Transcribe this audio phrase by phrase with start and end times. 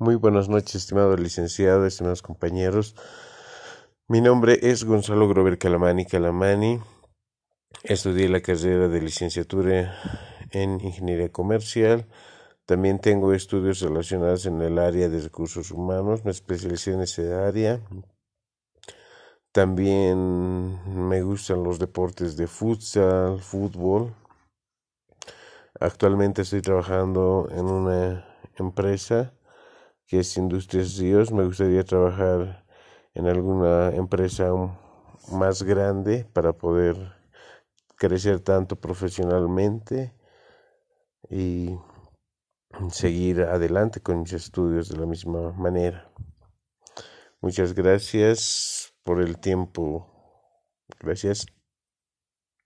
[0.00, 2.96] Muy buenas noches, estimado licenciado, estimados compañeros.
[4.08, 6.80] Mi nombre es Gonzalo Grover Calamani Calamani.
[7.84, 9.96] Estudié la carrera de licenciatura
[10.50, 12.08] en Ingeniería Comercial.
[12.66, 16.24] También tengo estudios relacionados en el área de recursos humanos.
[16.24, 17.80] Me especialicé en esa área.
[19.52, 24.12] También me gustan los deportes de futsal, fútbol.
[25.78, 28.26] Actualmente estoy trabajando en una
[28.56, 29.32] empresa
[30.06, 31.32] que es Industrias Ríos.
[31.32, 32.64] Me gustaría trabajar
[33.14, 34.50] en alguna empresa
[35.32, 36.96] más grande para poder
[37.96, 40.12] crecer tanto profesionalmente
[41.30, 41.76] y
[42.90, 46.10] seguir adelante con mis estudios de la misma manera.
[47.40, 50.08] Muchas gracias por el tiempo.
[50.98, 51.46] Gracias.